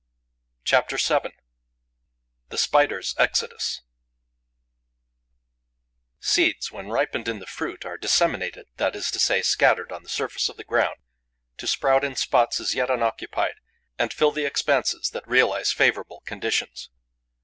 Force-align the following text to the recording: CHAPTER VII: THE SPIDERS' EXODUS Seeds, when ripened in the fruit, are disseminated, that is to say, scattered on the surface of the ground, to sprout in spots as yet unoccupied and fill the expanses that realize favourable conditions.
CHAPTER 0.63 0.97
VII: 0.97 1.29
THE 2.49 2.57
SPIDERS' 2.57 3.13
EXODUS 3.19 3.81
Seeds, 6.19 6.71
when 6.71 6.87
ripened 6.87 7.27
in 7.27 7.37
the 7.37 7.45
fruit, 7.45 7.85
are 7.85 7.99
disseminated, 7.99 8.65
that 8.77 8.95
is 8.95 9.11
to 9.11 9.19
say, 9.19 9.43
scattered 9.43 9.91
on 9.91 10.01
the 10.01 10.09
surface 10.09 10.49
of 10.49 10.57
the 10.57 10.63
ground, 10.63 10.97
to 11.57 11.67
sprout 11.67 12.03
in 12.03 12.15
spots 12.15 12.59
as 12.59 12.73
yet 12.73 12.89
unoccupied 12.89 13.57
and 13.99 14.11
fill 14.11 14.31
the 14.31 14.45
expanses 14.45 15.11
that 15.11 15.27
realize 15.27 15.71
favourable 15.71 16.21
conditions. 16.21 16.89